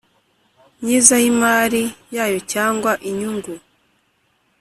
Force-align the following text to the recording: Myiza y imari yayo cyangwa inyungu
Myiza 0.81 1.15
y 1.23 1.25
imari 1.31 1.83
yayo 2.15 2.39
cyangwa 2.51 2.91
inyungu 3.09 3.53